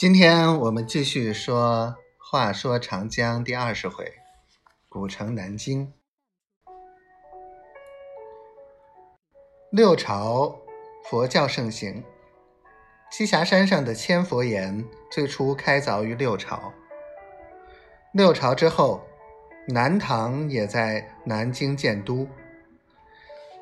[0.00, 4.10] 今天我们继续说《话说长江》第二十回，
[4.88, 5.92] 古城南京。
[9.70, 10.58] 六朝
[11.04, 12.02] 佛教盛行，
[13.12, 16.72] 栖霞山上的千佛岩最初开凿于六朝。
[18.14, 19.02] 六朝之后，
[19.68, 22.26] 南唐也在南京建都。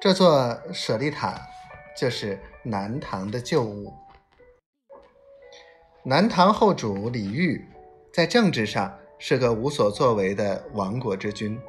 [0.00, 1.36] 这座舍利塔
[1.96, 3.92] 就是南唐的旧物。
[6.08, 7.62] 南唐后主李煜
[8.14, 11.60] 在政治上是个无所作为的亡国之君，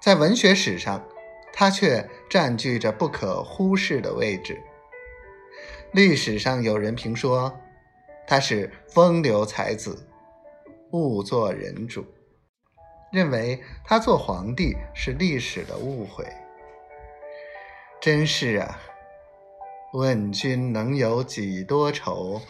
[0.00, 1.06] 在文学史上，
[1.52, 4.58] 他却占据着不可忽视的位置。
[5.92, 7.54] 历史上有人评说，
[8.26, 10.08] 他是风流才子，
[10.92, 12.06] 误做人主，
[13.12, 16.24] 认为他做皇帝是历史的误会。
[18.00, 18.80] 真是啊，
[19.92, 22.40] 问君能有几多愁？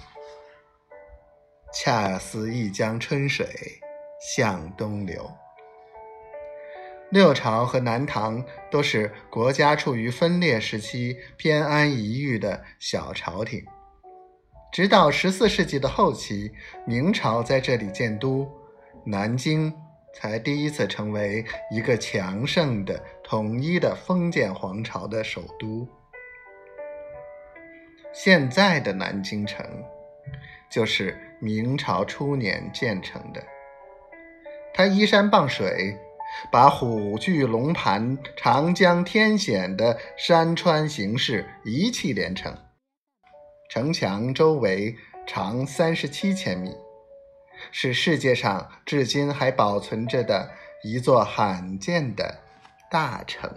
[1.72, 3.46] 恰似一江春水
[4.20, 5.30] 向东流。
[7.10, 13.64] 六朝和南唐都是国家处于分裂时期、偏安一隅的小朝廷，
[14.72, 16.50] 直到十四世纪的后期，
[16.86, 18.50] 明朝在这里建都，
[19.04, 19.72] 南京
[20.14, 25.86] 才第一次成为一个强盛的、统一的封建皇朝的首都。
[28.12, 29.66] 现在的南京城。
[30.72, 33.44] 就是明朝初年建成的，
[34.72, 35.94] 它依山傍水，
[36.50, 42.56] 把虎踞龙盘、长江天险的山川形势一气连成。
[43.68, 46.74] 城墙周围长三十七千米，
[47.70, 50.50] 是世界上至今还保存着的
[50.82, 52.38] 一座罕见的
[52.90, 53.50] 大城。